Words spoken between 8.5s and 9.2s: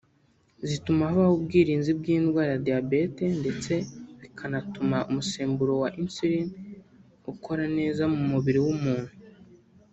w’umuntu